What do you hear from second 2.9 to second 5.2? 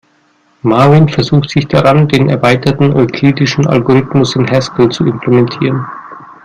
euklidischen Algorithmus in Haskell zu